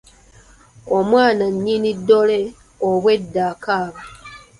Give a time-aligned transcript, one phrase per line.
[0.97, 2.39] Omwana nnyini ddole
[2.87, 4.01] obwedda akaaba.